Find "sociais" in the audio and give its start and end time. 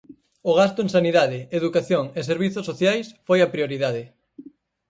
2.69-3.07